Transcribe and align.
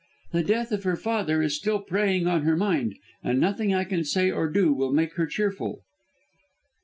"The 0.31 0.41
death 0.41 0.71
of 0.71 0.81
her 0.81 0.95
father 0.95 1.43
is 1.43 1.55
still 1.55 1.77
preying 1.79 2.25
on 2.25 2.41
her 2.41 2.57
mind, 2.57 2.97
and 3.23 3.39
nothing 3.39 3.71
I 3.71 3.83
can 3.83 4.03
say 4.03 4.31
or 4.31 4.49
do 4.49 4.73
will 4.73 4.91
make 4.91 5.13
her 5.13 5.27
cheerful." 5.27 5.83